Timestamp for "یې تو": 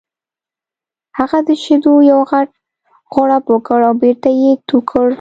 4.41-4.77